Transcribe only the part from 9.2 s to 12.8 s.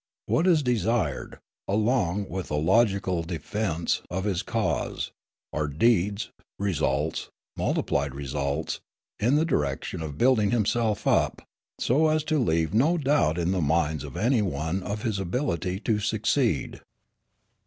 the direction of building himself up, so as to leave